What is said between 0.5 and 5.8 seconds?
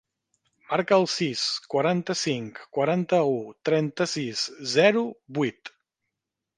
Marca el sis, quaranta-cinc, quaranta-u, trenta-sis, zero, vuit.